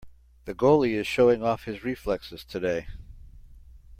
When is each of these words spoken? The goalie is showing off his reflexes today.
The 0.45 0.55
goalie 0.55 0.95
is 0.95 1.05
showing 1.05 1.43
off 1.43 1.65
his 1.65 1.83
reflexes 1.83 2.43
today. 2.43 2.87